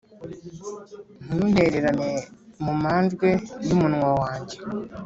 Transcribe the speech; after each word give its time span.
ntuntererane 1.25 2.11
mu 2.63 2.73
manjwe 2.83 3.29
y’umunwa 3.67 4.09
wanjye 4.21 4.57